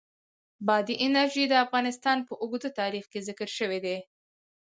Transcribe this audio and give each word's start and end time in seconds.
بادي 0.67 0.93
انرژي 1.05 1.43
د 1.49 1.53
افغانستان 1.65 2.17
په 2.27 2.33
اوږده 2.43 2.69
تاریخ 2.79 3.05
کې 3.11 3.19
ذکر 3.27 3.49
شوی 3.57 3.79
دی. 3.85 3.97